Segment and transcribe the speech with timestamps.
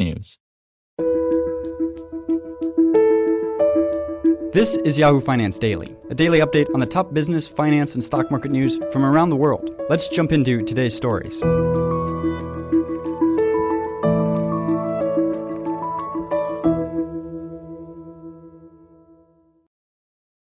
[0.00, 0.38] technews.
[4.52, 8.30] This is Yahoo Finance Daily, a daily update on the top business, finance, and stock
[8.30, 9.70] market news from around the world.
[9.88, 11.40] Let's jump into today's stories.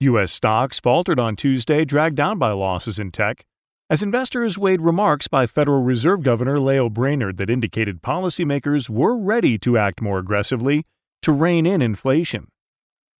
[0.00, 0.32] U.S.
[0.32, 3.46] stocks faltered on Tuesday, dragged down by losses in tech,
[3.90, 9.58] as investors weighed remarks by Federal Reserve Governor Lael Brainard that indicated policymakers were ready
[9.58, 10.86] to act more aggressively
[11.20, 12.48] to rein in inflation.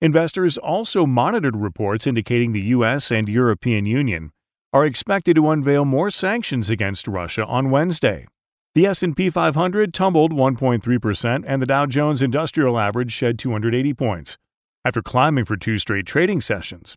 [0.00, 4.30] Investors also monitored reports indicating the US and European Union
[4.72, 8.26] are expected to unveil more sanctions against Russia on Wednesday.
[8.74, 14.38] The S&P 500 tumbled 1.3% and the Dow Jones Industrial Average shed 280 points
[14.82, 16.96] after climbing for two straight trading sessions.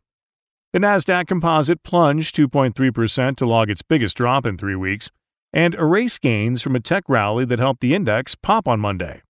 [0.73, 5.09] The Nasdaq Composite plunged 2.3% to log its biggest drop in 3 weeks
[5.53, 9.21] and erase gains from a tech rally that helped the index pop on Monday.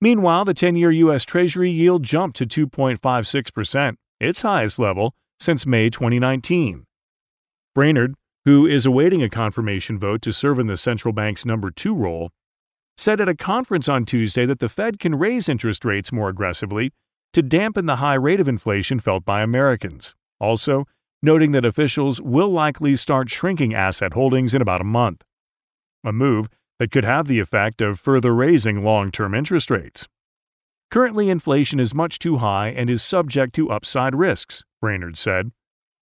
[0.00, 1.24] Meanwhile, the 10 year U.S.
[1.24, 6.84] Treasury yield jumped to 2.56%, its highest level since May 2019.
[7.74, 8.14] Brainard,
[8.46, 12.30] who is awaiting a confirmation vote to serve in the central bank's number two role,
[12.96, 16.92] said at a conference on Tuesday that the Fed can raise interest rates more aggressively
[17.34, 20.14] to dampen the high rate of inflation felt by Americans.
[20.40, 20.86] Also,
[21.22, 25.24] noting that officials will likely start shrinking asset holdings in about a month.
[26.04, 26.48] A move
[26.78, 30.08] that could have the effect of further raising long term interest rates.
[30.90, 35.50] Currently, inflation is much too high and is subject to upside risks, Brainard said.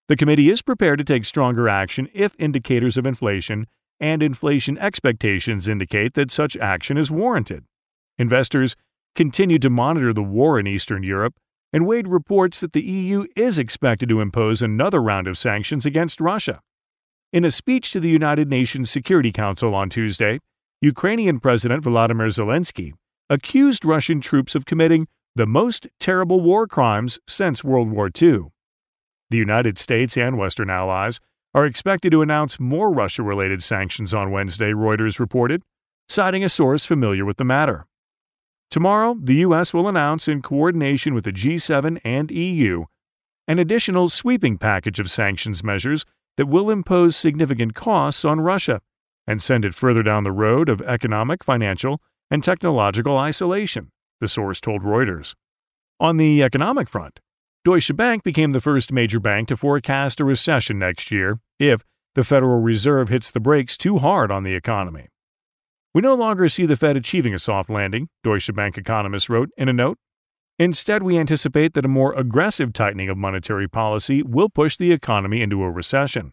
[0.08, 3.66] The committee is prepared to take stronger action if indicators of inflation
[3.98, 7.64] and inflation expectations indicate that such action is warranted.
[8.18, 8.76] Investors
[9.14, 11.34] continue to monitor the war in Eastern Europe,
[11.74, 16.20] and weighed reports that the EU is expected to impose another round of sanctions against
[16.20, 16.60] Russia.
[17.32, 20.38] In a speech to the United Nations Security Council on Tuesday,
[20.80, 22.92] Ukrainian President Volodymyr Zelensky
[23.28, 28.44] accused Russian troops of committing the most terrible war crimes since World War II.
[29.30, 31.18] The United States and Western allies
[31.54, 35.64] are expected to announce more Russia related sanctions on Wednesday, Reuters reported,
[36.08, 37.84] citing a source familiar with the matter.
[38.70, 39.72] Tomorrow, the U.S.
[39.72, 42.84] will announce, in coordination with the G7 and EU,
[43.46, 46.04] an additional sweeping package of sanctions measures
[46.36, 48.80] that will impose significant costs on Russia
[49.26, 54.60] and send it further down the road of economic, financial, and technological isolation, the source
[54.60, 55.34] told Reuters.
[56.00, 57.20] On the economic front,
[57.64, 61.82] Deutsche Bank became the first major bank to forecast a recession next year if
[62.14, 65.08] the Federal Reserve hits the brakes too hard on the economy.
[65.94, 69.68] We no longer see the Fed achieving a soft landing, Deutsche Bank economists wrote in
[69.68, 69.96] a note.
[70.58, 75.40] Instead, we anticipate that a more aggressive tightening of monetary policy will push the economy
[75.40, 76.32] into a recession.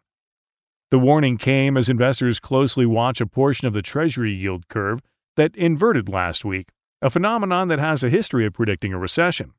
[0.89, 4.99] The warning came as investors closely watch a portion of the Treasury yield curve
[5.37, 6.69] that inverted last week,
[7.01, 9.53] a phenomenon that has a history of predicting a recession.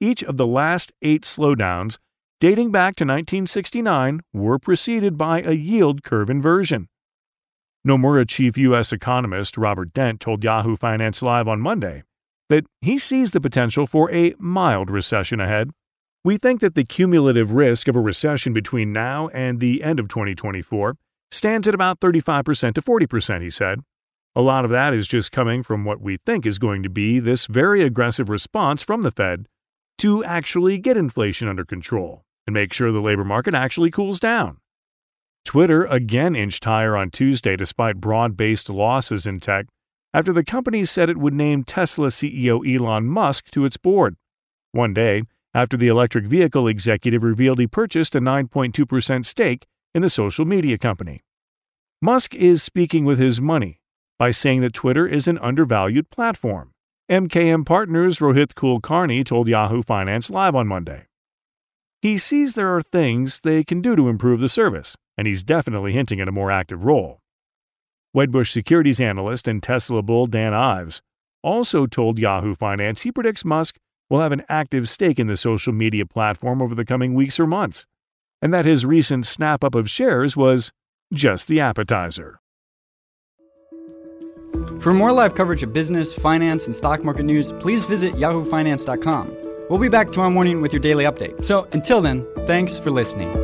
[0.00, 1.98] Each of the last eight slowdowns,
[2.40, 6.88] dating back to 1969, were preceded by a yield curve inversion.
[7.86, 8.94] Nomura chief U.S.
[8.94, 12.02] economist Robert Dent told Yahoo Finance Live on Monday
[12.48, 15.70] that he sees the potential for a mild recession ahead.
[16.24, 20.08] We think that the cumulative risk of a recession between now and the end of
[20.08, 20.96] 2024
[21.30, 23.80] stands at about 35% to 40%, he said.
[24.34, 27.20] A lot of that is just coming from what we think is going to be
[27.20, 29.46] this very aggressive response from the Fed
[29.98, 34.56] to actually get inflation under control and make sure the labor market actually cools down.
[35.44, 39.66] Twitter again inched higher on Tuesday despite broad based losses in tech
[40.12, 44.16] after the company said it would name Tesla CEO Elon Musk to its board.
[44.72, 50.10] One day, after the electric vehicle executive revealed he purchased a 9.2% stake in the
[50.10, 51.20] social media company.
[52.00, 53.80] Musk is speaking with his money
[54.18, 56.72] by saying that Twitter is an undervalued platform.
[57.10, 61.06] MKM Partners Rohit Kulkarni told Yahoo Finance Live on Monday.
[62.00, 65.92] He sees there are things they can do to improve the service, and he's definitely
[65.92, 67.20] hinting at a more active role.
[68.16, 71.02] Wedbush securities analyst and Tesla bull Dan Ives
[71.42, 73.76] also told Yahoo Finance he predicts Musk
[74.08, 77.46] will have an active stake in the social media platform over the coming weeks or
[77.46, 77.86] months,
[78.40, 80.72] and that his recent snap up of shares was
[81.12, 82.40] just the appetizer.
[84.80, 89.36] For more live coverage of business, finance, and stock market news, please visit yahoofinance.com.
[89.68, 91.44] We'll be back tomorrow morning with your daily update.
[91.44, 93.43] So until then, thanks for listening.